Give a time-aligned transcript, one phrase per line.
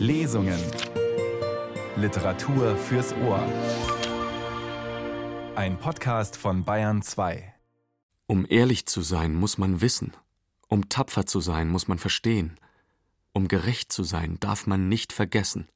[0.00, 0.58] Lesungen.
[1.94, 3.46] Literatur fürs Ohr.
[5.54, 7.52] Ein Podcast von Bayern 2.
[8.26, 10.14] Um ehrlich zu sein, muss man wissen.
[10.68, 12.58] Um tapfer zu sein, muss man verstehen.
[13.34, 15.68] Um gerecht zu sein, darf man nicht vergessen.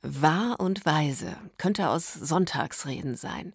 [0.00, 3.52] Wahr und weise könnte aus Sonntagsreden sein,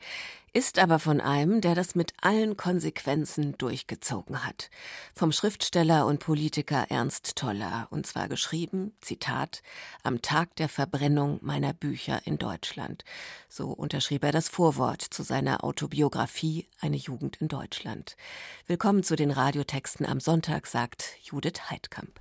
[0.54, 4.70] ist aber von einem, der das mit allen Konsequenzen durchgezogen hat.
[5.15, 9.61] Vom Schriftsteller und Politiker Ernst Toller, und zwar geschrieben, Zitat,
[10.04, 13.06] am Tag der Verbrennung meiner Bücher in Deutschland.
[13.47, 18.18] So unterschrieb er das Vorwort zu seiner Autobiografie Eine Jugend in Deutschland.
[18.68, 22.20] Willkommen zu den Radiotexten am Sonntag, sagt Judith Heidkamp.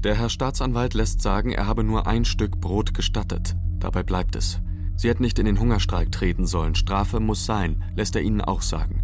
[0.00, 3.54] Der Herr Staatsanwalt lässt sagen, er habe nur ein Stück Brot gestattet.
[3.80, 4.60] Dabei bleibt es.
[4.96, 6.74] Sie hätten nicht in den Hungerstreik treten sollen.
[6.74, 9.02] Strafe muss sein, lässt er ihnen auch sagen.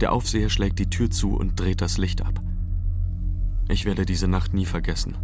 [0.00, 2.40] Der Aufseher schlägt die Tür zu und dreht das Licht ab.
[3.68, 5.16] Ich werde diese Nacht nie vergessen.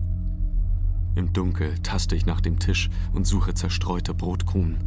[1.15, 4.79] Im Dunkel taste ich nach dem Tisch und suche zerstreute Brotkrumen.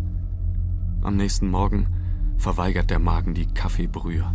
[1.01, 1.87] Am nächsten Morgen
[2.37, 4.29] verweigert der Magen die Kaffeebrühe.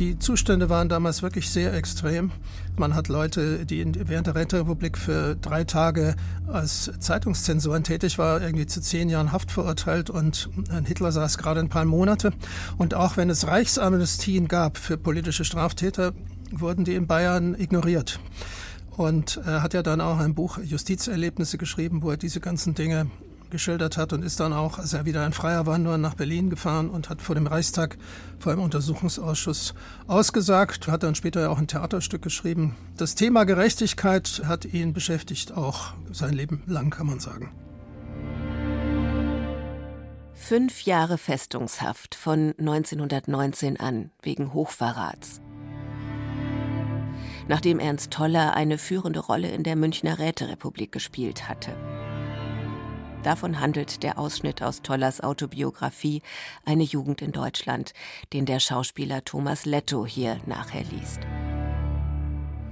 [0.00, 2.32] Die Zustände waren damals wirklich sehr extrem.
[2.78, 8.64] Man hat Leute, die während der Räterepublik für drei Tage als Zeitungszensoren tätig war, irgendwie
[8.64, 10.48] zu zehn Jahren Haft verurteilt und
[10.86, 12.32] Hitler saß gerade ein paar Monate.
[12.78, 16.14] Und auch wenn es Reichsamnestien gab für politische Straftäter,
[16.50, 18.20] wurden die in Bayern ignoriert.
[18.96, 23.10] Und er hat ja dann auch ein Buch Justizerlebnisse geschrieben, wo er diese ganzen Dinge
[23.50, 26.50] geschildert hat und ist dann auch, als er wieder ein Freier war, nur nach Berlin
[26.50, 27.98] gefahren und hat vor dem Reichstag,
[28.38, 29.74] vor dem Untersuchungsausschuss
[30.06, 32.76] ausgesagt, hat dann später auch ein Theaterstück geschrieben.
[32.96, 37.50] Das Thema Gerechtigkeit hat ihn beschäftigt, auch sein Leben lang, kann man sagen.
[40.34, 45.40] Fünf Jahre Festungshaft von 1919 an wegen Hochverrats.
[47.46, 51.76] Nachdem Ernst Toller eine führende Rolle in der Münchner Räterepublik gespielt hatte.
[53.22, 56.22] Davon handelt der Ausschnitt aus Tollers Autobiografie
[56.64, 57.92] Eine Jugend in Deutschland,
[58.32, 61.20] den der Schauspieler Thomas Letto hier nachher liest.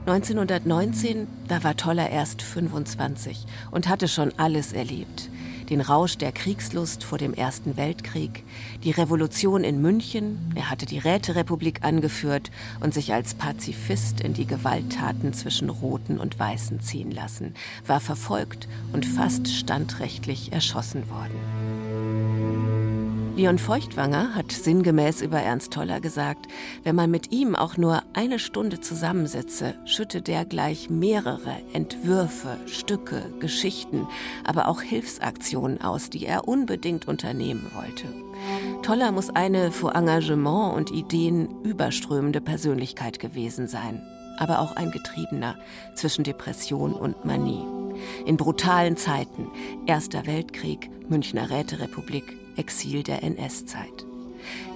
[0.09, 5.29] 1919, da war Toller erst 25 und hatte schon alles erlebt
[5.69, 8.45] den Rausch der Kriegslust vor dem Ersten Weltkrieg,
[8.85, 14.47] die Revolution in München, er hatte die Räterepublik angeführt und sich als Pazifist in die
[14.47, 17.55] Gewalttaten zwischen Roten und Weißen ziehen lassen,
[17.87, 21.78] war verfolgt und fast standrechtlich erschossen worden.
[23.39, 26.49] Leon Feuchtwanger hat sinngemäß über Ernst Toller gesagt,
[26.83, 33.23] wenn man mit ihm auch nur eine Stunde zusammensitze, schütte der gleich mehrere Entwürfe, Stücke,
[33.39, 34.09] Geschichten,
[34.43, 38.09] aber auch Hilfsaktionen aus, die er unbedingt unternehmen wollte.
[38.83, 44.03] Toller muss eine vor Engagement und Ideen überströmende Persönlichkeit gewesen sein,
[44.39, 45.55] aber auch ein Getriebener
[45.95, 47.65] zwischen Depression und Manie.
[48.27, 49.47] In brutalen Zeiten,
[49.87, 54.07] Erster Weltkrieg, Münchner Räterepublik, Exil der NS-Zeit.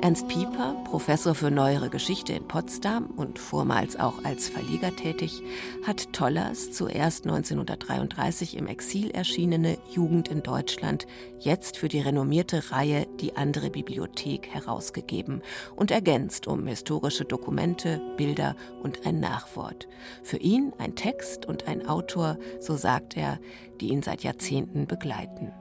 [0.00, 5.42] Ernst Pieper, Professor für neuere Geschichte in Potsdam und vormals auch als Verleger tätig,
[5.86, 11.06] hat Tollers zuerst 1933 im Exil erschienene Jugend in Deutschland
[11.38, 15.42] jetzt für die renommierte Reihe Die andere Bibliothek herausgegeben
[15.76, 19.88] und ergänzt um historische Dokumente, Bilder und ein Nachwort.
[20.22, 23.38] Für ihn ein Text und ein Autor, so sagt er,
[23.80, 25.52] die ihn seit Jahrzehnten begleiten.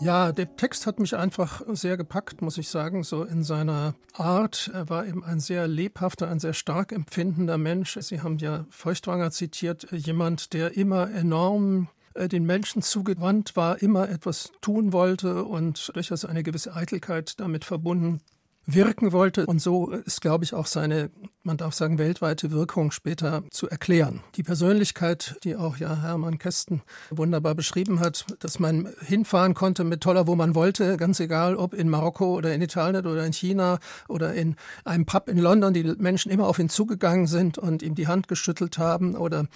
[0.00, 4.70] Ja, der Text hat mich einfach sehr gepackt, muss ich sagen, so in seiner Art.
[4.72, 7.98] Er war eben ein sehr lebhafter, ein sehr stark empfindender Mensch.
[8.00, 14.08] Sie haben ja Feuchtwanger zitiert, jemand, der immer enorm äh, den Menschen zugewandt war, immer
[14.08, 18.20] etwas tun wollte und durchaus eine gewisse Eitelkeit damit verbunden
[18.68, 19.46] wirken wollte.
[19.46, 21.10] Und so ist, glaube ich, auch seine,
[21.42, 24.20] man darf sagen, weltweite Wirkung später zu erklären.
[24.36, 30.02] Die Persönlichkeit, die auch ja Hermann Kästen wunderbar beschrieben hat, dass man hinfahren konnte mit
[30.02, 33.78] Toller, wo man wollte, ganz egal, ob in Marokko oder in Italien oder in China
[34.06, 37.94] oder in einem Pub in London, die Menschen immer auf ihn zugegangen sind und ihm
[37.94, 39.46] die Hand geschüttelt haben oder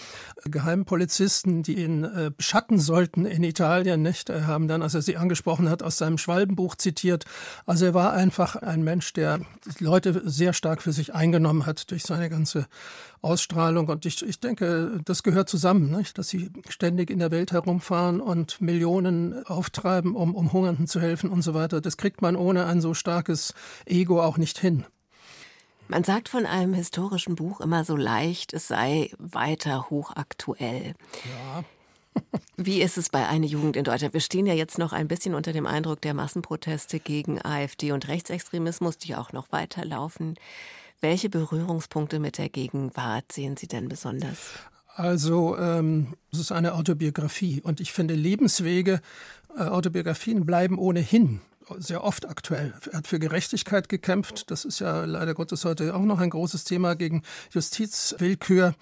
[0.45, 5.69] Geheimpolizisten, die ihn äh, beschatten sollten in Italien, nicht, haben dann, als er sie angesprochen
[5.69, 7.27] hat, aus seinem Schwalbenbuch zitiert.
[7.67, 9.41] Also er war einfach ein Mensch, Mensch, der
[9.81, 12.67] Leute sehr stark für sich eingenommen hat durch seine ganze
[13.21, 13.89] Ausstrahlung.
[13.89, 16.19] Und ich, ich denke, das gehört zusammen, nicht?
[16.19, 21.31] dass sie ständig in der Welt herumfahren und Millionen auftreiben, um, um Hungernden zu helfen
[21.31, 21.81] und so weiter.
[21.81, 23.55] Das kriegt man ohne ein so starkes
[23.87, 24.85] Ego auch nicht hin.
[25.89, 30.95] Man sagt von einem historischen Buch immer so leicht, es sei weiter hochaktuell.
[31.25, 31.65] Ja.
[32.57, 34.15] Wie ist es bei einer Jugend in Deutschland?
[34.15, 38.09] Wir stehen ja jetzt noch ein bisschen unter dem Eindruck der Massenproteste gegen AfD und
[38.09, 40.35] Rechtsextremismus, die auch noch weiterlaufen.
[41.01, 44.39] Welche Berührungspunkte mit der Gegenwart sehen Sie denn besonders?
[44.95, 49.01] Also ähm, es ist eine Autobiografie und ich finde Lebenswege,
[49.57, 51.41] äh, Autobiografien bleiben ohnehin
[51.79, 52.75] sehr oft aktuell.
[52.91, 54.51] Er hat für Gerechtigkeit gekämpft.
[54.51, 58.75] Das ist ja leider Gottes heute auch noch ein großes Thema gegen Justizwillkür.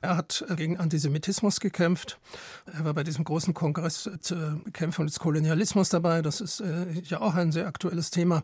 [0.00, 2.18] Er hat gegen Antisemitismus gekämpft.
[2.66, 6.22] Er war bei diesem großen Kongress zur Bekämpfung des Kolonialismus dabei.
[6.22, 8.42] Das ist äh, ja auch ein sehr aktuelles Thema.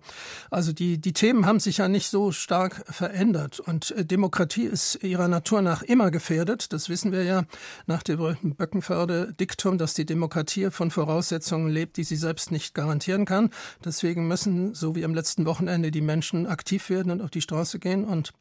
[0.51, 3.61] Also die, die Themen haben sich ja nicht so stark verändert.
[3.61, 6.73] Und äh, Demokratie ist ihrer Natur nach immer gefährdet.
[6.73, 7.45] Das wissen wir ja
[7.87, 8.21] nach dem
[8.57, 13.51] Böckenförde-Diktum, dass die Demokratie von Voraussetzungen lebt, die sie selbst nicht garantieren kann.
[13.91, 17.81] Deswegen müssen, so wie am letzten Wochenende, die Menschen aktiv werden und auf die Straße
[17.81, 18.05] gehen.
[18.05, 18.33] Und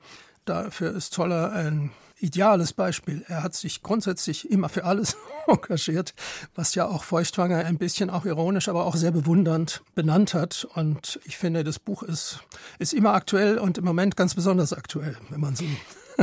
[0.46, 3.25] dafür ist Toller ein ideales Beispiel.
[3.28, 5.18] Er hat sich grundsätzlich immer für alles
[5.48, 6.13] engagiert,
[6.54, 10.68] was ja auch Feuchtwanger ein bisschen auch ironisch, aber auch sehr bewundernd benannt hat.
[10.75, 12.42] Und ich finde, das Buch ist,
[12.78, 15.66] ist immer aktuell und im Moment ganz besonders aktuell, wenn man so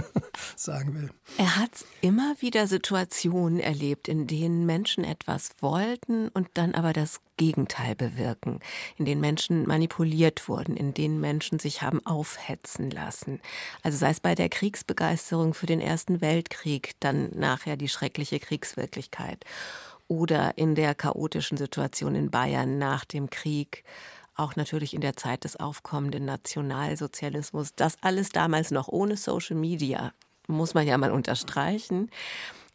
[0.56, 1.10] sagen will.
[1.38, 7.20] Er hat immer wieder Situationen erlebt, in denen Menschen etwas wollten und dann aber das
[7.37, 8.60] Gegenteil bewirken,
[8.96, 13.40] in denen Menschen manipuliert wurden, in denen Menschen sich haben aufhetzen lassen.
[13.82, 19.44] Also sei es bei der Kriegsbegeisterung für den Ersten Weltkrieg, dann nachher die schreckliche Kriegswirklichkeit
[20.08, 23.84] oder in der chaotischen Situation in Bayern nach dem Krieg
[24.36, 27.74] auch natürlich in der Zeit des aufkommenden Nationalsozialismus.
[27.74, 30.12] Das alles damals noch ohne Social Media,
[30.46, 32.10] muss man ja mal unterstreichen.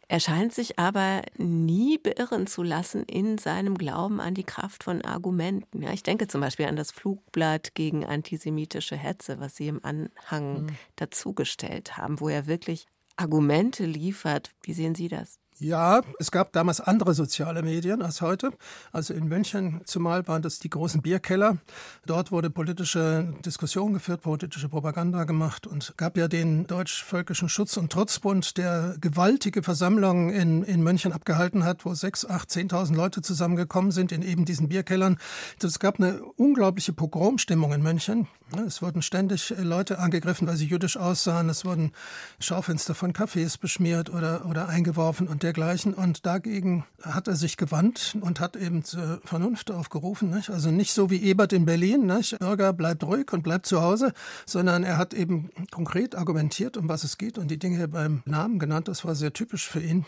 [0.08, 5.02] Er scheint sich aber nie beirren zu lassen in seinem Glauben an die Kraft von
[5.02, 5.80] Argumenten.
[5.82, 10.64] Ja, ich denke zum Beispiel an das Flugblatt gegen antisemitische Hetze, was Sie im Anhang
[10.64, 10.76] mhm.
[10.96, 12.86] dazugestellt haben, wo er wirklich
[13.16, 14.50] Argumente liefert.
[14.62, 15.38] Wie sehen Sie das?
[15.62, 18.50] Ja, es gab damals andere soziale Medien als heute.
[18.90, 21.56] Also in München zumal waren das die großen Bierkeller.
[22.04, 27.92] Dort wurde politische Diskussion geführt, politische Propaganda gemacht und gab ja den Deutsch-Völkischen Schutz- und
[27.92, 33.92] Trutzbund, der gewaltige Versammlungen in, in München abgehalten hat, wo sechs, acht, zehntausend Leute zusammengekommen
[33.92, 35.16] sind in eben diesen Bierkellern.
[35.62, 38.26] Es gab eine unglaubliche Pogromstimmung in München.
[38.66, 41.48] Es wurden ständig Leute angegriffen, weil sie jüdisch aussahen.
[41.48, 41.92] Es wurden
[42.38, 45.92] Schaufenster von Cafés beschmiert oder, oder eingeworfen und dergleichen.
[45.92, 50.30] Und dagegen hat er sich gewandt und hat eben zur Vernunft aufgerufen.
[50.30, 50.50] Nicht?
[50.50, 52.38] Also nicht so wie Ebert in Berlin, nicht?
[52.38, 54.12] Bürger bleibt ruhig und bleibt zu Hause,
[54.46, 58.58] sondern er hat eben konkret argumentiert, um was es geht und die Dinge beim Namen
[58.58, 58.88] genannt.
[58.88, 60.06] Das war sehr typisch für ihn.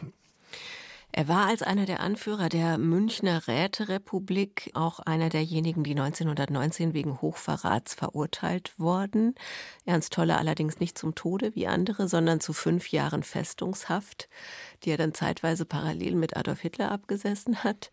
[1.17, 7.21] Er war als einer der Anführer der Münchner Räterepublik auch einer derjenigen, die 1919 wegen
[7.21, 9.37] Hochverrats verurteilt wurden.
[9.85, 14.29] Ernst Tolle allerdings nicht zum Tode wie andere, sondern zu fünf Jahren Festungshaft,
[14.83, 17.93] die er dann zeitweise parallel mit Adolf Hitler abgesessen hat.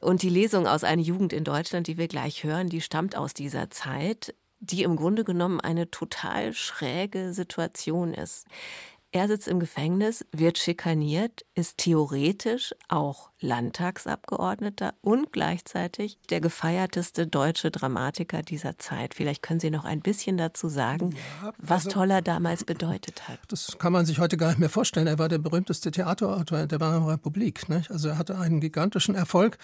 [0.00, 3.34] Und die Lesung aus Eine Jugend in Deutschland, die wir gleich hören, die stammt aus
[3.34, 8.46] dieser Zeit die im Grunde genommen eine total schräge Situation ist.
[9.18, 17.72] Er sitzt im Gefängnis, wird schikaniert, ist theoretisch auch Landtagsabgeordneter und gleichzeitig der gefeierteste deutsche
[17.72, 19.14] Dramatiker dieser Zeit.
[19.14, 23.40] Vielleicht können Sie noch ein bisschen dazu sagen, ja, was also, Toller damals bedeutet hat.
[23.48, 25.08] Das kann man sich heute gar nicht mehr vorstellen.
[25.08, 27.68] Er war der berühmteste Theaterautor der Weimarer Republik.
[27.68, 27.90] Nicht?
[27.90, 29.58] Also er hatte einen gigantischen Erfolg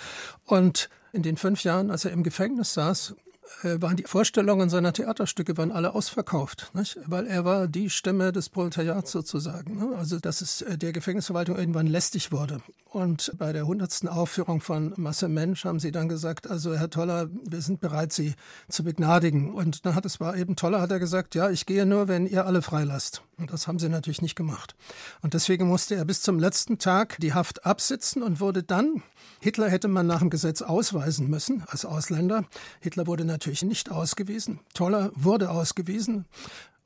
[0.47, 3.15] und in den fünf Jahren, als er im Gefängnis saß,
[3.63, 6.99] waren die Vorstellungen seiner Theaterstücke waren alle ausverkauft, nicht?
[7.07, 9.77] weil er war die Stimme des Proletariats sozusagen.
[9.77, 9.97] Ne?
[9.97, 12.61] Also dass es äh, der Gefängnisverwaltung irgendwann lästig wurde.
[12.95, 17.29] Und bei der hundertsten Aufführung von Masse Mensch haben sie dann gesagt, also Herr Toller,
[17.45, 18.35] wir sind bereit, Sie
[18.69, 19.53] zu begnadigen.
[19.53, 22.29] Und dann hat es war eben Toller, hat er gesagt, ja, ich gehe nur, wenn
[22.29, 23.23] ihr alle freilasst.
[23.37, 24.77] Und das haben sie natürlich nicht gemacht.
[25.23, 29.03] Und deswegen musste er bis zum letzten Tag die Haft absitzen und wurde dann,
[29.41, 32.45] Hitler hätte man nach dem Gesetz ausweisen müssen als Ausländer.
[32.81, 34.61] Hitler wurde natürlich nicht ausgewiesen.
[34.73, 36.25] Toller wurde ausgewiesen.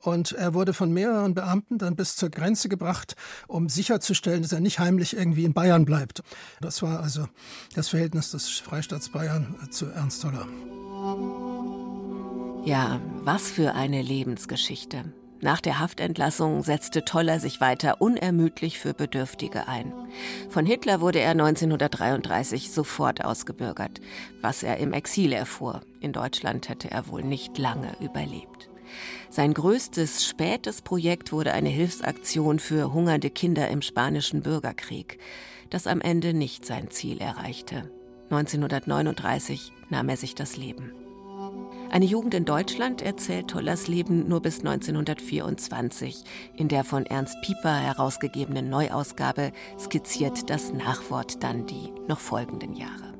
[0.01, 3.15] Und er wurde von mehreren Beamten dann bis zur Grenze gebracht,
[3.47, 6.23] um sicherzustellen, dass er nicht heimlich irgendwie in Bayern bleibt.
[6.61, 7.27] Das war also
[7.75, 10.47] das Verhältnis des Freistaats Bayern zu Ernst Toller.
[12.65, 15.13] Ja, was für eine Lebensgeschichte.
[15.41, 19.93] Nach der Haftentlassung setzte Toller sich weiter unermüdlich für Bedürftige ein.
[20.49, 24.01] Von Hitler wurde er 1933 sofort ausgebürgert,
[24.41, 25.81] was er im Exil erfuhr.
[26.01, 28.69] In Deutschland hätte er wohl nicht lange überlebt.
[29.29, 35.19] Sein größtes spätes Projekt wurde eine Hilfsaktion für hungernde Kinder im spanischen Bürgerkrieg,
[35.69, 37.89] das am Ende nicht sein Ziel erreichte.
[38.29, 40.91] 1939 nahm er sich das Leben.
[41.91, 46.23] Eine Jugend in Deutschland erzählt Tollers Leben nur bis 1924.
[46.55, 53.15] In der von Ernst Pieper herausgegebenen Neuausgabe skizziert das Nachwort dann die noch folgenden Jahre.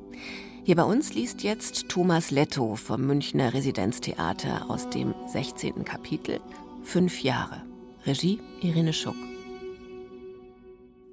[0.62, 5.84] Hier bei uns liest jetzt Thomas Letto vom Münchner Residenztheater aus dem 16.
[5.84, 6.38] Kapitel
[6.84, 7.62] Fünf Jahre.
[8.06, 9.16] Regie Irene Schuck.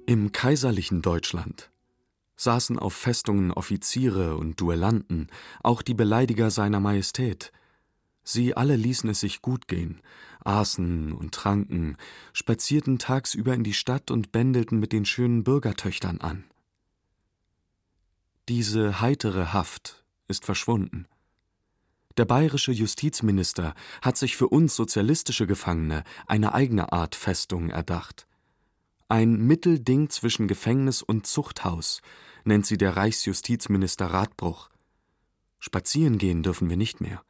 [0.06, 1.70] Im kaiserlichen Deutschland
[2.38, 5.28] saßen auf Festungen Offiziere und Duellanten,
[5.62, 7.52] auch die Beleidiger seiner Majestät.
[8.22, 10.00] Sie alle ließen es sich gut gehen,
[10.44, 11.96] aßen und tranken,
[12.32, 16.44] spazierten tagsüber in die Stadt und bändelten mit den schönen Bürgertöchtern an.
[18.48, 21.06] Diese heitere Haft ist verschwunden.
[22.16, 28.26] Der bayerische Justizminister hat sich für uns sozialistische Gefangene eine eigene Art Festung erdacht.
[29.08, 32.02] Ein Mittelding zwischen Gefängnis und Zuchthaus
[32.48, 34.68] nennt sie der Reichsjustizminister Radbruch.
[35.60, 37.22] Spazieren gehen dürfen wir nicht mehr.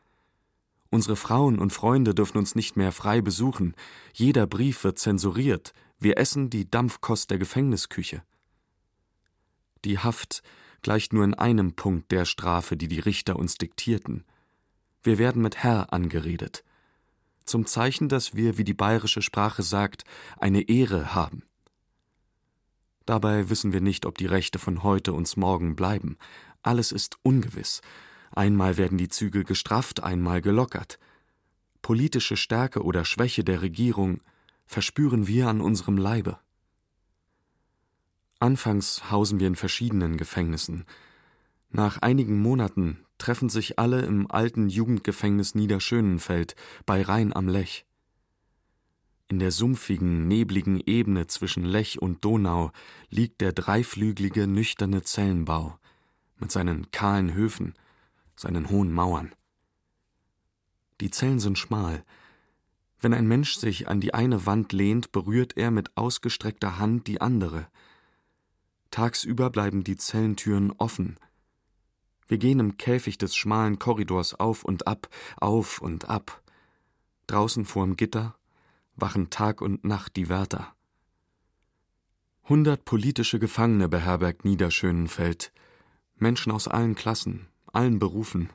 [0.90, 3.74] Unsere Frauen und Freunde dürfen uns nicht mehr frei besuchen.
[4.14, 5.74] Jeder Brief wird zensuriert.
[5.98, 8.22] Wir essen die Dampfkost der Gefängnisküche.
[9.84, 10.42] Die Haft
[10.80, 14.24] gleicht nur in einem Punkt der Strafe, die die Richter uns diktierten.
[15.02, 16.64] Wir werden mit Herr angeredet.
[17.44, 20.04] Zum Zeichen, dass wir, wie die bayerische Sprache sagt,
[20.38, 21.42] eine Ehre haben.
[23.08, 26.18] Dabei wissen wir nicht, ob die Rechte von heute uns morgen bleiben.
[26.60, 27.80] Alles ist ungewiss.
[28.32, 30.98] Einmal werden die Zügel gestrafft, einmal gelockert.
[31.80, 34.20] Politische Stärke oder Schwäche der Regierung
[34.66, 36.38] verspüren wir an unserem Leibe.
[38.40, 40.84] Anfangs hausen wir in verschiedenen Gefängnissen.
[41.70, 47.87] Nach einigen Monaten treffen sich alle im alten Jugendgefängnis Niederschönenfeld bei Rhein am Lech.
[49.30, 52.72] In der sumpfigen, nebligen Ebene zwischen Lech und Donau
[53.10, 55.78] liegt der dreiflügelige, nüchterne Zellenbau
[56.38, 57.74] mit seinen kahlen Höfen,
[58.36, 59.34] seinen hohen Mauern.
[61.02, 62.04] Die Zellen sind schmal.
[63.00, 67.20] Wenn ein Mensch sich an die eine Wand lehnt, berührt er mit ausgestreckter Hand die
[67.20, 67.68] andere.
[68.90, 71.18] Tagsüber bleiben die Zellentüren offen.
[72.26, 76.42] Wir gehen im Käfig des schmalen Korridors auf und ab, auf und ab.
[77.26, 78.38] Draußen vorm Gitter
[79.00, 80.74] wachen Tag und Nacht die Wärter.
[82.48, 85.52] Hundert politische Gefangene beherbergt Niederschönenfeld,
[86.16, 88.50] Menschen aus allen Klassen, allen Berufen.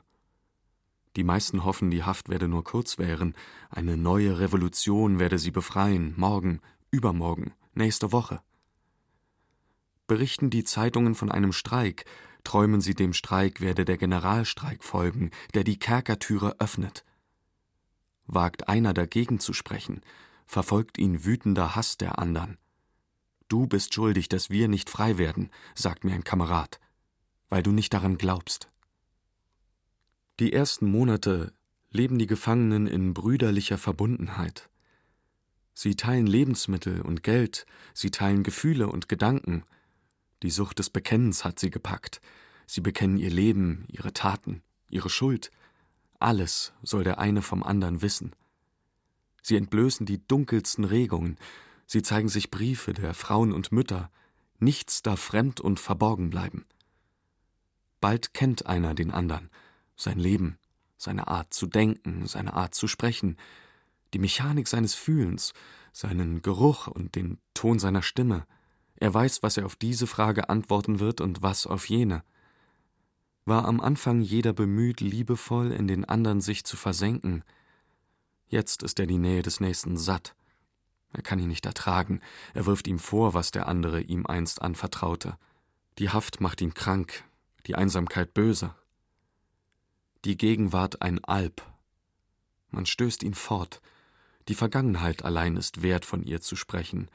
[1.16, 3.34] Die meisten hoffen, die Haft werde nur kurz währen,
[3.70, 6.60] eine neue Revolution werde sie befreien, morgen,
[6.90, 8.40] übermorgen, nächste Woche.
[10.06, 12.04] Berichten die Zeitungen von einem Streik,
[12.42, 17.04] träumen sie dem Streik werde der Generalstreik folgen, der die Kerkertüre öffnet.
[18.26, 20.00] Wagt einer dagegen zu sprechen,
[20.46, 22.58] verfolgt ihn wütender Hass der andern.
[23.48, 26.80] Du bist schuldig, dass wir nicht frei werden, sagt mir ein Kamerad,
[27.48, 28.70] weil du nicht daran glaubst.
[30.40, 31.52] Die ersten Monate
[31.90, 34.68] leben die Gefangenen in brüderlicher Verbundenheit.
[35.74, 39.64] Sie teilen Lebensmittel und Geld, sie teilen Gefühle und Gedanken.
[40.42, 42.20] Die Sucht des Bekennens hat sie gepackt.
[42.66, 45.50] Sie bekennen ihr Leben, ihre Taten, ihre Schuld.
[46.18, 48.34] Alles soll der eine vom anderen wissen.
[49.46, 51.36] Sie entblößen die dunkelsten Regungen,
[51.86, 54.10] sie zeigen sich Briefe der Frauen und Mütter,
[54.58, 56.64] nichts darf fremd und verborgen bleiben.
[58.00, 59.50] Bald kennt einer den andern,
[59.96, 60.58] sein Leben,
[60.96, 63.36] seine Art zu denken, seine Art zu sprechen,
[64.14, 65.52] die Mechanik seines Fühlens,
[65.92, 68.46] seinen Geruch und den Ton seiner Stimme.
[68.96, 72.24] Er weiß, was er auf diese Frage antworten wird und was auf jene.
[73.44, 77.44] War am Anfang jeder bemüht, liebevoll in den anderen sich zu versenken,
[78.48, 80.34] Jetzt ist er die Nähe des Nächsten satt.
[81.12, 82.20] Er kann ihn nicht ertragen,
[82.54, 85.38] er wirft ihm vor, was der andere ihm einst anvertraute.
[85.98, 87.24] Die Haft macht ihn krank,
[87.66, 88.74] die Einsamkeit böse.
[90.24, 91.62] Die Gegenwart ein Alp.
[92.70, 93.80] Man stößt ihn fort.
[94.48, 97.08] Die Vergangenheit allein ist wert, von ihr zu sprechen.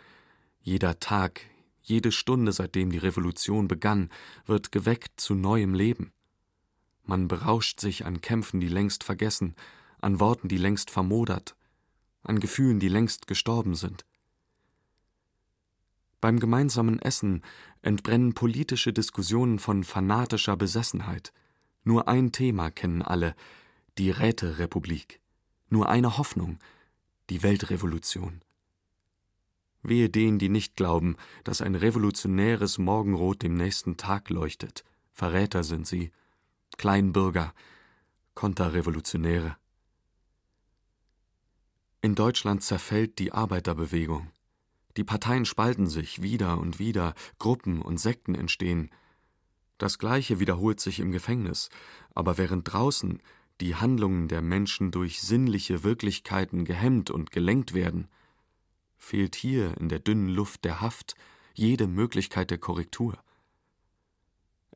[0.61, 1.41] Jeder Tag,
[1.81, 4.09] jede Stunde, seitdem die Revolution begann,
[4.45, 6.13] wird geweckt zu neuem Leben.
[7.03, 9.55] Man berauscht sich an Kämpfen, die längst vergessen,
[10.01, 11.55] an Worten, die längst vermodert,
[12.23, 14.05] an Gefühlen, die längst gestorben sind.
[16.21, 17.43] Beim gemeinsamen Essen
[17.81, 21.31] entbrennen politische Diskussionen von fanatischer Besessenheit.
[21.83, 23.35] Nur ein Thema kennen alle,
[23.97, 25.21] die Räterepublik.
[25.69, 26.59] Nur eine Hoffnung,
[27.29, 28.41] die Weltrevolution.
[29.81, 31.15] Wehe denen, die nicht glauben,
[31.45, 34.83] dass ein revolutionäres Morgenrot dem nächsten Tag leuchtet.
[35.13, 36.11] Verräter sind sie,
[36.77, 37.53] Kleinbürger,
[38.33, 39.55] Konterrevolutionäre.
[42.01, 44.31] In Deutschland zerfällt die Arbeiterbewegung.
[44.95, 48.89] Die Parteien spalten sich wieder und wieder, Gruppen und Sekten entstehen.
[49.77, 51.69] Das Gleiche wiederholt sich im Gefängnis,
[52.15, 53.21] aber während draußen
[53.59, 58.07] die Handlungen der Menschen durch sinnliche Wirklichkeiten gehemmt und gelenkt werden,
[58.95, 61.15] fehlt hier in der dünnen Luft der Haft
[61.53, 63.17] jede Möglichkeit der Korrektur.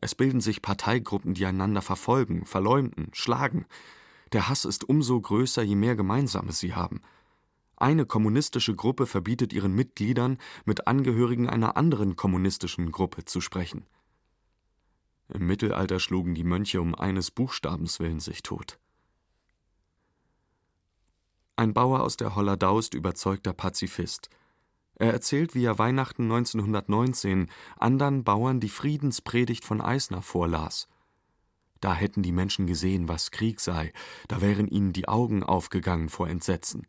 [0.02, 3.66] Es bilden sich Parteigruppen, die einander verfolgen, verleumden, schlagen,
[4.34, 7.02] der Hass ist umso größer, je mehr Gemeinsames sie haben.
[7.76, 13.86] Eine kommunistische Gruppe verbietet ihren Mitgliedern, mit Angehörigen einer anderen kommunistischen Gruppe zu sprechen.
[15.30, 18.80] Im Mittelalter schlugen die Mönche um eines Buchstabens willen sich tot.
[21.56, 24.30] Ein Bauer aus der Hollerdaust ist überzeugter Pazifist.
[24.96, 30.88] Er erzählt, wie er Weihnachten 1919 anderen Bauern die Friedenspredigt von Eisner vorlas.
[31.84, 33.92] Da hätten die Menschen gesehen, was Krieg sei,
[34.30, 36.88] da wären ihnen die Augen aufgegangen vor Entsetzen.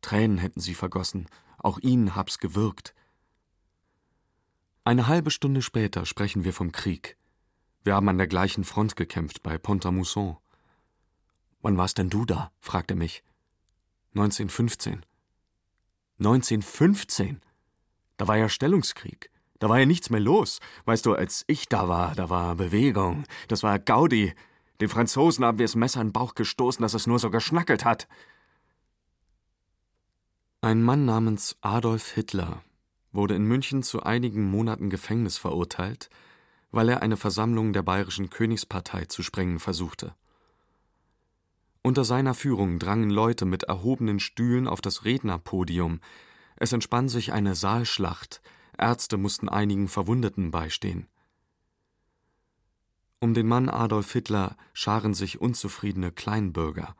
[0.00, 1.26] Tränen hätten sie vergossen,
[1.58, 2.94] auch ihnen hab's gewirkt.
[4.82, 7.18] Eine halbe Stunde später sprechen wir vom Krieg.
[7.82, 10.38] Wir haben an der gleichen Front gekämpft, bei Pont-à-Mousson.
[11.60, 12.50] Wann warst denn du da?
[12.60, 13.22] fragt er mich.
[14.14, 15.04] 1915.
[16.18, 17.42] 1915?
[18.16, 19.30] Da war ja Stellungskrieg.
[19.58, 20.60] Da war ja nichts mehr los.
[20.84, 23.24] Weißt du, als ich da war, da war Bewegung.
[23.48, 24.34] Das war Gaudi.
[24.80, 27.84] Den Franzosen haben wir das Messer in den Bauch gestoßen, dass es nur so geschnackelt
[27.84, 28.08] hat.
[30.60, 32.62] Ein Mann namens Adolf Hitler
[33.12, 36.10] wurde in München zu einigen Monaten Gefängnis verurteilt,
[36.72, 40.14] weil er eine Versammlung der bayerischen Königspartei zu sprengen versuchte.
[41.82, 46.00] Unter seiner Führung drangen Leute mit erhobenen Stühlen auf das Rednerpodium.
[46.56, 48.40] Es entspann sich eine Saalschlacht.
[48.78, 51.08] Ärzte mussten einigen Verwundeten beistehen.
[53.20, 56.94] Um den Mann Adolf Hitler scharen sich unzufriedene Kleinbürger,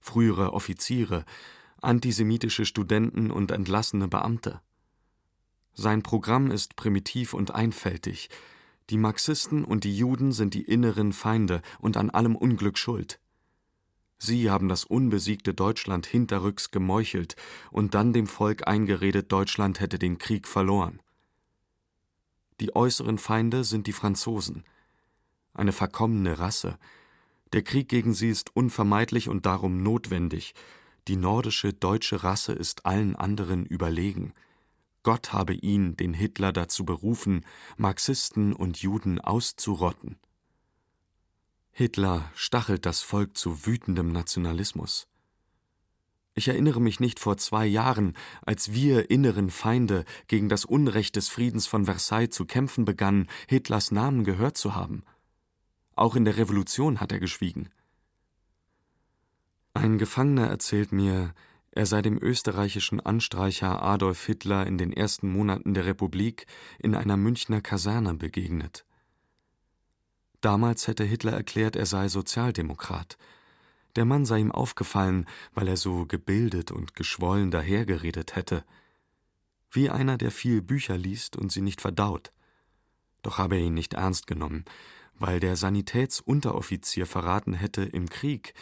[0.00, 1.24] frühere Offiziere,
[1.80, 4.60] antisemitische Studenten und entlassene Beamte.
[5.74, 8.28] Sein Programm ist primitiv und einfältig,
[8.90, 13.20] die Marxisten und die Juden sind die inneren Feinde und an allem Unglück schuld.
[14.18, 17.36] Sie haben das unbesiegte Deutschland hinterrücks gemeuchelt
[17.70, 21.00] und dann dem Volk eingeredet, Deutschland hätte den Krieg verloren.
[22.60, 24.64] Die äußeren Feinde sind die Franzosen,
[25.54, 26.78] eine verkommene Rasse.
[27.52, 30.54] Der Krieg gegen sie ist unvermeidlich und darum notwendig.
[31.06, 34.32] Die nordische deutsche Rasse ist allen anderen überlegen.
[35.02, 37.44] Gott habe ihn, den Hitler, dazu berufen,
[37.76, 40.16] Marxisten und Juden auszurotten.
[41.70, 45.06] Hitler stachelt das Volk zu wütendem Nationalismus.
[46.38, 48.14] Ich erinnere mich nicht vor zwei Jahren,
[48.46, 53.90] als wir inneren Feinde gegen das Unrecht des Friedens von Versailles zu kämpfen begannen, Hitlers
[53.90, 55.02] Namen gehört zu haben.
[55.96, 57.70] Auch in der Revolution hat er geschwiegen.
[59.74, 61.34] Ein Gefangener erzählt mir,
[61.72, 66.46] er sei dem österreichischen Anstreicher Adolf Hitler in den ersten Monaten der Republik
[66.78, 68.84] in einer Münchner Kaserne begegnet.
[70.40, 73.18] Damals hätte Hitler erklärt, er sei Sozialdemokrat.
[73.96, 78.64] Der Mann sei ihm aufgefallen, weil er so gebildet und geschwollen dahergeredet hätte.
[79.70, 82.32] Wie einer, der viel Bücher liest und sie nicht verdaut.
[83.22, 84.64] Doch habe er ihn nicht ernst genommen,
[85.14, 88.54] weil der Sanitätsunteroffizier verraten hätte, im Krieg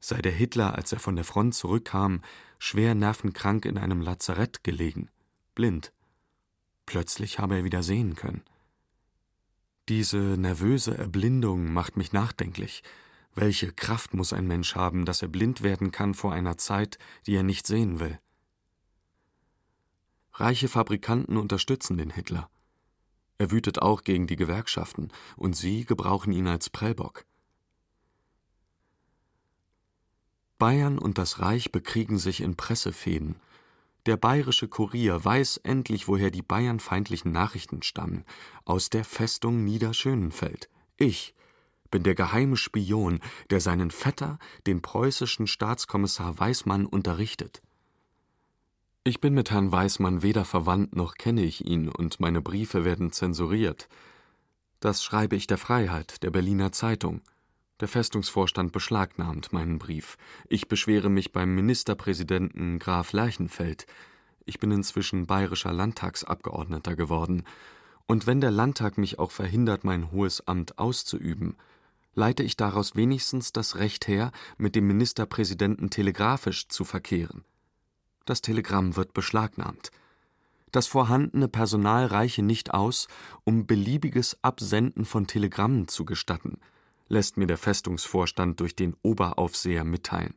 [0.00, 2.22] sei der Hitler, als er von der Front zurückkam,
[2.58, 5.08] schwer nervenkrank in einem Lazarett gelegen,
[5.54, 5.92] blind.
[6.86, 8.42] Plötzlich habe er wieder sehen können.
[9.88, 12.82] Diese nervöse Erblindung macht mich nachdenklich.
[13.38, 17.36] Welche Kraft muss ein Mensch haben, dass er blind werden kann vor einer Zeit, die
[17.36, 18.18] er nicht sehen will?
[20.32, 22.48] Reiche Fabrikanten unterstützen den Hitler.
[23.36, 27.26] Er wütet auch gegen die Gewerkschaften, und sie gebrauchen ihn als Prellbock.
[30.58, 33.36] Bayern und das Reich bekriegen sich in Pressefehden.
[34.06, 38.24] Der Bayerische Kurier weiß endlich, woher die bayernfeindlichen Nachrichten stammen.
[38.64, 40.70] Aus der Festung Niederschönenfeld.
[40.96, 41.34] Ich
[41.90, 43.20] bin der geheime Spion,
[43.50, 47.62] der seinen Vetter, den preußischen Staatskommissar Weismann, unterrichtet.
[49.04, 53.12] Ich bin mit Herrn Weismann weder verwandt noch kenne ich ihn, und meine Briefe werden
[53.12, 53.88] zensuriert.
[54.80, 57.22] Das schreibe ich der Freiheit, der Berliner Zeitung.
[57.80, 60.16] Der Festungsvorstand beschlagnahmt meinen Brief.
[60.48, 63.86] Ich beschwere mich beim Ministerpräsidenten Graf Lerchenfeld.
[64.44, 67.44] Ich bin inzwischen bayerischer Landtagsabgeordneter geworden.
[68.06, 71.56] Und wenn der Landtag mich auch verhindert, mein hohes Amt auszuüben,
[72.16, 77.44] leite ich daraus wenigstens das Recht her, mit dem Ministerpräsidenten telegrafisch zu verkehren.
[78.24, 79.92] Das Telegramm wird beschlagnahmt.
[80.72, 83.06] Das vorhandene Personal reiche nicht aus,
[83.44, 86.58] um beliebiges Absenden von Telegrammen zu gestatten–
[87.08, 90.34] lässt mir der Festungsvorstand durch den Oberaufseher mitteilen.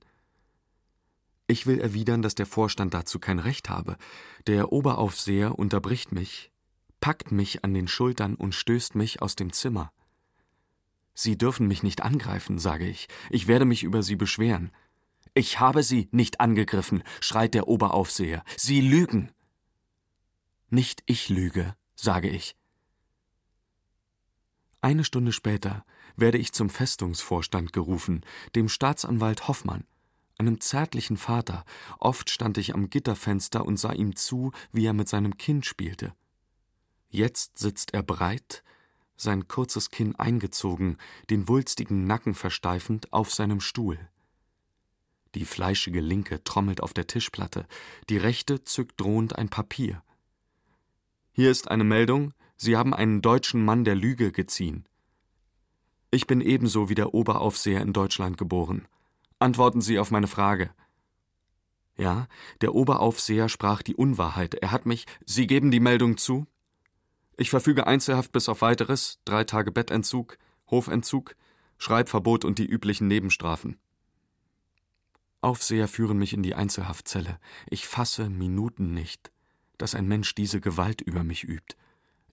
[1.47, 3.97] Ich will erwidern, dass der Vorstand dazu kein Recht habe.
[4.45, 6.51] Der Oberaufseher unterbricht mich,
[7.01, 9.91] packt mich an den Schultern und stößt mich aus dem Zimmer.
[11.21, 13.09] Sie dürfen mich nicht angreifen, sage ich.
[13.29, 14.71] Ich werde mich über Sie beschweren.
[15.33, 18.41] Ich habe Sie nicht angegriffen, schreit der Oberaufseher.
[18.55, 19.29] Sie lügen.
[20.69, 22.55] Nicht ich lüge, sage ich.
[24.79, 25.83] Eine Stunde später
[26.15, 29.83] werde ich zum Festungsvorstand gerufen, dem Staatsanwalt Hoffmann.
[30.37, 31.65] einem zärtlichen Vater.
[31.97, 36.13] Oft stand ich am Gitterfenster und sah ihm zu, wie er mit seinem Kind spielte.
[37.09, 38.63] Jetzt sitzt er breit,
[39.21, 40.97] sein kurzes Kinn eingezogen,
[41.29, 43.99] den wulstigen Nacken versteifend, auf seinem Stuhl.
[45.35, 47.67] Die fleischige Linke trommelt auf der Tischplatte,
[48.09, 50.01] die rechte zückt drohend ein Papier.
[51.31, 54.85] Hier ist eine Meldung, Sie haben einen deutschen Mann der Lüge geziehen.
[56.11, 58.87] Ich bin ebenso wie der Oberaufseher in Deutschland geboren.
[59.37, 60.71] Antworten Sie auf meine Frage.
[61.95, 62.27] Ja,
[62.61, 64.55] der Oberaufseher sprach die Unwahrheit.
[64.55, 65.05] Er hat mich.
[65.25, 66.47] Sie geben die Meldung zu?
[67.41, 70.37] Ich verfüge Einzelhaft bis auf weiteres, drei Tage Bettentzug,
[70.69, 71.37] Hofentzug,
[71.77, 73.77] Schreibverbot und die üblichen Nebenstrafen.
[75.39, 77.39] Aufseher führen mich in die Einzelhaftzelle.
[77.69, 79.31] Ich fasse Minuten nicht,
[79.77, 81.77] dass ein Mensch diese Gewalt über mich übt.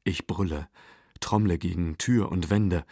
[0.02, 0.68] Ich brülle,
[1.20, 2.84] trommle gegen Tür und Wände.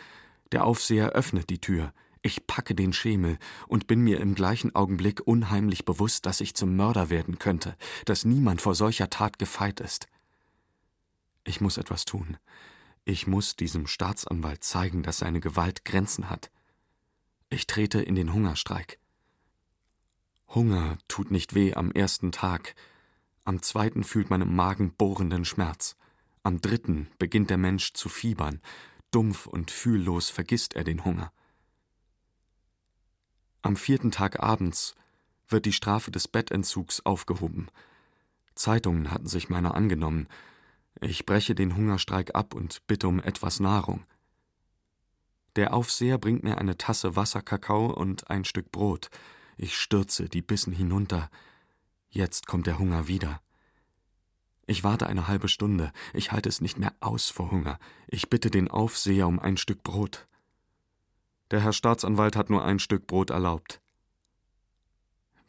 [0.53, 1.93] Der Aufseher öffnet die Tür.
[2.23, 6.77] Ich packe den Schemel und bin mir im gleichen Augenblick unheimlich bewusst, dass ich zum
[6.77, 7.75] Mörder werden könnte,
[8.05, 10.07] dass niemand vor solcher Tat gefeit ist.
[11.45, 12.37] Ich muss etwas tun.
[13.05, 16.51] Ich muss diesem Staatsanwalt zeigen, dass seine Gewalt Grenzen hat.
[17.51, 18.99] Ich trete in den Hungerstreik.
[20.49, 22.75] Hunger tut nicht weh am ersten Tag,
[23.45, 25.97] am zweiten fühlt man im Magen bohrenden Schmerz,
[26.43, 28.61] am dritten beginnt der Mensch zu fiebern,
[29.11, 31.33] dumpf und fühllos vergisst er den Hunger.
[33.61, 34.95] Am vierten Tag abends
[35.49, 37.69] wird die Strafe des Bettentzugs aufgehoben.
[38.55, 40.27] Zeitungen hatten sich meiner angenommen.
[41.01, 44.05] Ich breche den Hungerstreik ab und bitte um etwas Nahrung.
[45.57, 49.11] Der Aufseher bringt mir eine Tasse Wasserkakao und ein Stück Brot.
[49.57, 51.31] Ich stürze die Bissen hinunter.
[52.11, 53.41] Jetzt kommt der Hunger wieder.
[54.67, 55.93] Ich warte eine halbe Stunde.
[56.13, 57.79] Ich halte es nicht mehr aus vor Hunger.
[58.09, 60.27] Ich bitte den Aufseher um ein Stück Brot.
[61.51, 63.81] Der Herr Staatsanwalt hat nur ein Stück Brot erlaubt.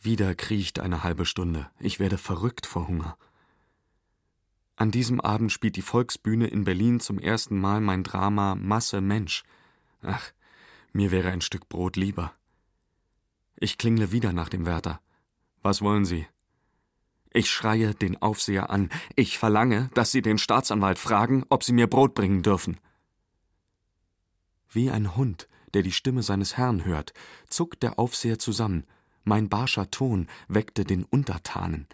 [0.02, 1.72] Wieder kriecht eine halbe Stunde.
[1.80, 3.18] Ich werde verrückt vor Hunger.
[4.76, 9.44] An diesem Abend spielt die Volksbühne in Berlin zum ersten Mal mein Drama Masse Mensch.
[10.02, 10.32] Ach,
[10.92, 12.34] mir wäre ein Stück Brot lieber.
[13.56, 15.00] Ich klingle wieder nach dem Wärter.
[15.62, 16.28] Was wollen Sie?
[17.32, 18.90] Ich schreie den Aufseher an.
[19.16, 22.80] Ich verlange, dass Sie den Staatsanwalt fragen, ob Sie mir Brot bringen dürfen.
[24.70, 27.14] Wie ein Hund, der die Stimme seines Herrn hört,
[27.50, 28.86] zuckt der Aufseher zusammen.
[29.24, 31.88] Mein barscher Ton weckte den Untertanen.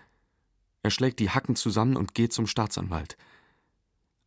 [0.83, 3.17] Er schlägt die Hacken zusammen und geht zum Staatsanwalt.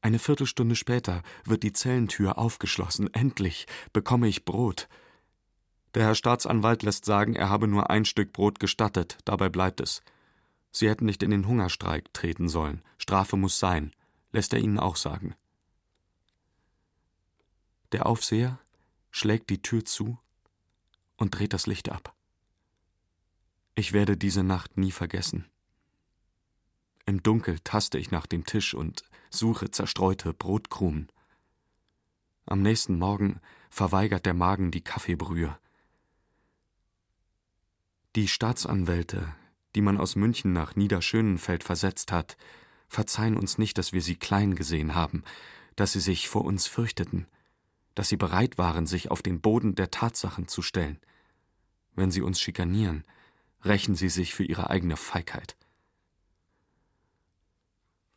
[0.00, 3.12] Eine Viertelstunde später wird die Zellentür aufgeschlossen.
[3.14, 4.88] Endlich bekomme ich Brot.
[5.94, 10.02] Der Herr Staatsanwalt lässt sagen, er habe nur ein Stück Brot gestattet, dabei bleibt es.
[10.70, 12.82] Sie hätten nicht in den Hungerstreik treten sollen.
[12.98, 13.92] Strafe muss sein,
[14.32, 15.34] lässt er ihnen auch sagen.
[17.92, 18.58] Der Aufseher
[19.12, 20.18] schlägt die Tür zu
[21.16, 22.14] und dreht das Licht ab.
[23.76, 25.46] Ich werde diese Nacht nie vergessen.
[27.06, 31.08] Im Dunkel taste ich nach dem Tisch und suche zerstreute Brotkrumen.
[32.46, 35.58] Am nächsten Morgen verweigert der Magen die Kaffeebrühe.
[38.16, 39.34] Die Staatsanwälte,
[39.74, 42.36] die man aus München nach Niederschönenfeld versetzt hat,
[42.88, 45.24] verzeihen uns nicht, dass wir sie klein gesehen haben,
[45.76, 47.26] dass sie sich vor uns fürchteten,
[47.94, 51.00] dass sie bereit waren, sich auf den Boden der Tatsachen zu stellen.
[51.94, 53.04] Wenn sie uns schikanieren,
[53.64, 55.56] rächen sie sich für ihre eigene Feigheit.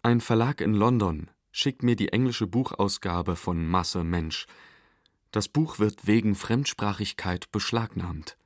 [0.08, 4.48] Ein Verlag in London schickt mir die englische Buchausgabe von Masse Mensch.
[5.32, 8.38] Das Buch wird wegen Fremdsprachigkeit beschlagnahmt.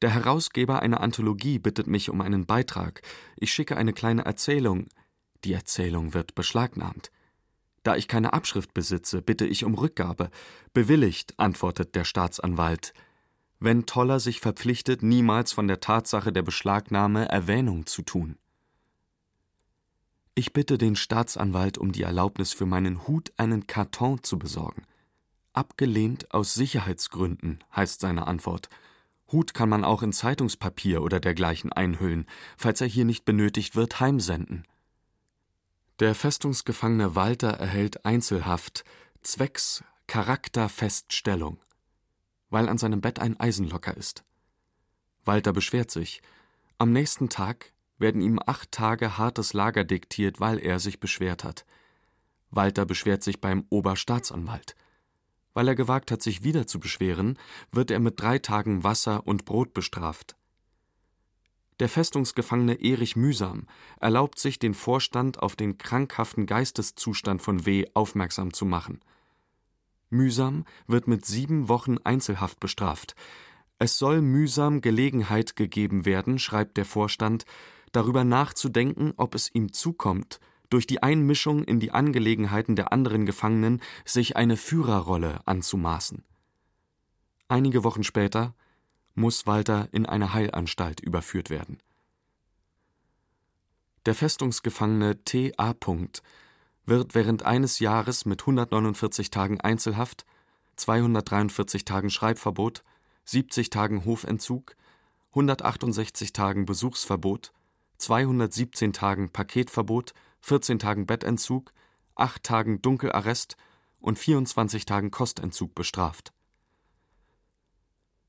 [0.00, 3.02] Der Herausgeber einer Anthologie bittet mich um einen Beitrag.
[3.36, 4.88] Ich schicke eine kleine Erzählung.
[5.44, 7.10] Die Erzählung wird beschlagnahmt.
[7.82, 10.30] Da ich keine Abschrift besitze, bitte ich um Rückgabe.
[10.72, 12.94] Bewilligt, antwortet der Staatsanwalt.
[13.60, 18.38] Wenn Toller sich verpflichtet, niemals von der Tatsache der Beschlagnahme Erwähnung zu tun.
[20.36, 24.82] Ich bitte den Staatsanwalt um die Erlaubnis für meinen Hut einen Karton zu besorgen.
[25.52, 28.68] Abgelehnt aus Sicherheitsgründen, heißt seine Antwort.
[29.30, 34.00] Hut kann man auch in Zeitungspapier oder dergleichen einhüllen, falls er hier nicht benötigt wird,
[34.00, 34.66] heimsenden.
[36.00, 38.84] Der Festungsgefangene Walter erhält Einzelhaft
[39.22, 41.60] zwecks Charakterfeststellung,
[42.50, 44.24] weil an seinem Bett ein Eisenlocker ist.
[45.24, 46.20] Walter beschwert sich.
[46.78, 51.64] Am nächsten Tag werden ihm acht Tage hartes Lager diktiert, weil er sich beschwert hat.
[52.50, 54.76] Walter beschwert sich beim Oberstaatsanwalt.
[55.52, 57.38] Weil er gewagt hat, sich wieder zu beschweren,
[57.70, 60.36] wird er mit drei Tagen Wasser und Brot bestraft.
[61.80, 63.66] Der Festungsgefangene Erich Mühsam
[64.00, 67.86] erlaubt sich, den Vorstand auf den krankhaften Geisteszustand von W.
[67.94, 69.00] aufmerksam zu machen.
[70.08, 73.16] Mühsam wird mit sieben Wochen Einzelhaft bestraft.
[73.80, 77.44] Es soll mühsam Gelegenheit gegeben werden, schreibt der Vorstand,
[77.94, 83.80] darüber nachzudenken, ob es ihm zukommt, durch die Einmischung in die Angelegenheiten der anderen Gefangenen
[84.04, 86.24] sich eine Führerrolle anzumaßen.
[87.48, 88.54] Einige Wochen später
[89.14, 91.78] muss Walter in eine Heilanstalt überführt werden.
[94.06, 95.74] Der Festungsgefangene T.A.
[96.84, 100.26] wird während eines Jahres mit 149 Tagen Einzelhaft,
[100.76, 102.82] 243 Tagen Schreibverbot,
[103.24, 104.76] 70 Tagen Hofentzug,
[105.30, 107.52] 168 Tagen Besuchsverbot,
[107.98, 111.72] 217 Tagen Paketverbot, 14 Tagen Bettentzug,
[112.16, 113.56] 8 Tagen Dunkelarrest
[113.98, 116.32] und 24 Tagen Kostentzug bestraft.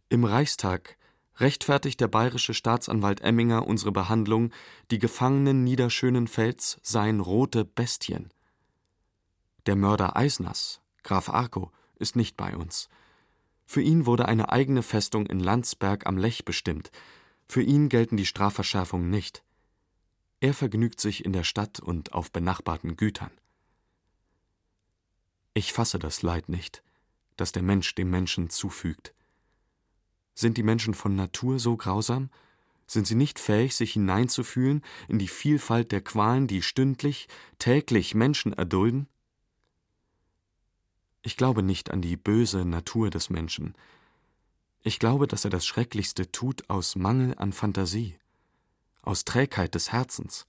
[0.09, 0.97] Im Reichstag
[1.37, 4.51] rechtfertigt der bayerische Staatsanwalt Emminger unsere Behandlung,
[4.91, 8.31] die Gefangenen Niederschönenfelds seien rote Bestien.
[9.65, 12.89] Der Mörder Eisners, Graf Arco, ist nicht bei uns.
[13.65, 16.91] Für ihn wurde eine eigene Festung in Landsberg am Lech bestimmt.
[17.47, 19.43] Für ihn gelten die Strafverschärfungen nicht.
[20.45, 23.31] Er vergnügt sich in der Stadt und auf benachbarten Gütern.
[25.55, 26.83] Ich fasse das Leid nicht,
[27.35, 29.15] das der Mensch dem Menschen zufügt.
[30.35, 32.29] Sind die Menschen von Natur so grausam?
[32.85, 37.27] Sind sie nicht fähig, sich hineinzufühlen in die Vielfalt der Qualen, die stündlich,
[37.57, 39.07] täglich Menschen erdulden?
[41.23, 43.73] Ich glaube nicht an die böse Natur des Menschen.
[44.83, 48.19] Ich glaube, dass er das Schrecklichste tut aus Mangel an Fantasie,
[49.05, 50.47] aus Trägheit des Herzens.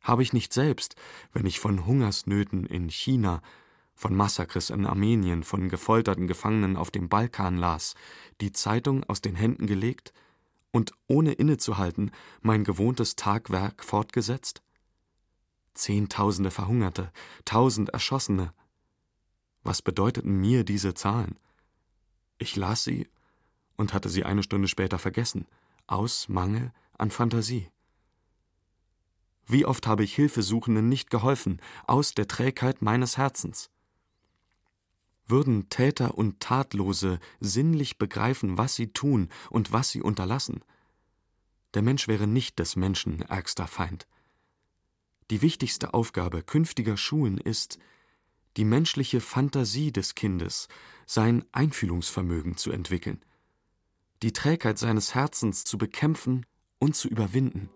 [0.00, 0.96] Habe ich nicht selbst,
[1.32, 3.40] wenn ich von Hungersnöten in China,
[3.94, 7.94] von Massakres in Armenien, von gefolterten Gefangenen auf dem Balkan las,
[8.40, 10.12] die Zeitung aus den Händen gelegt
[10.72, 14.62] und ohne innezuhalten mein gewohntes Tagwerk fortgesetzt?
[15.74, 17.12] Zehntausende Verhungerte,
[17.44, 18.52] tausend Erschossene,
[19.62, 21.36] was bedeuteten mir diese Zahlen?
[22.38, 23.08] Ich las sie
[23.76, 25.46] und hatte sie eine Stunde später vergessen,
[25.86, 27.68] aus Mangel an Fantasie.
[29.46, 33.70] Wie oft habe ich Hilfesuchenden nicht geholfen, aus der Trägheit meines Herzens.
[35.26, 40.64] Würden Täter und Tatlose sinnlich begreifen, was sie tun und was sie unterlassen,
[41.74, 44.06] der Mensch wäre nicht des Menschen ärgster Feind.
[45.30, 47.78] Die wichtigste Aufgabe künftiger Schulen ist,
[48.58, 50.68] die menschliche Fantasie des Kindes,
[51.06, 53.24] sein Einfühlungsvermögen zu entwickeln,
[54.22, 56.44] die Trägheit seines Herzens zu bekämpfen
[56.82, 57.70] und zu überwinden.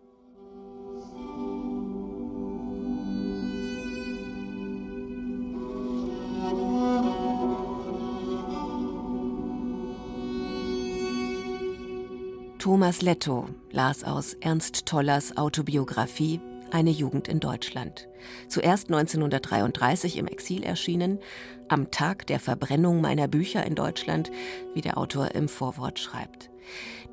[12.59, 16.41] Thomas Letto las aus Ernst Tollers Autobiografie
[16.73, 18.09] eine Jugend in Deutschland.
[18.49, 21.21] Zuerst 1933 im Exil erschienen,
[21.69, 24.33] am Tag der Verbrennung meiner Bücher in Deutschland,
[24.75, 26.51] wie der Autor im Vorwort schreibt.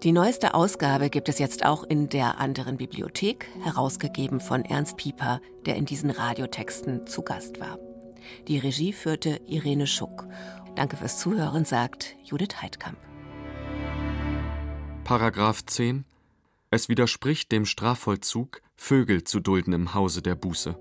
[0.03, 5.41] Die neueste Ausgabe gibt es jetzt auch in der anderen Bibliothek, herausgegeben von Ernst Pieper,
[5.65, 7.79] der in diesen Radiotexten zu Gast war.
[8.47, 10.27] Die Regie führte Irene Schuck.
[10.75, 12.97] Danke fürs Zuhören, sagt Judith Heidkamp.
[15.03, 16.05] Paragraph 10
[16.73, 20.75] es widerspricht dem Strafvollzug, Vögel zu dulden im Hause der Buße.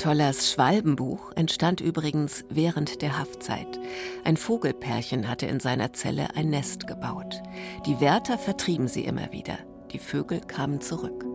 [0.00, 3.78] Tollers Schwalbenbuch entstand übrigens während der Haftzeit.
[4.24, 7.42] Ein Vogelpärchen hatte in seiner Zelle ein Nest gebaut.
[7.84, 9.58] Die Wärter vertrieben sie immer wieder.
[9.92, 11.29] Die Vögel kamen zurück.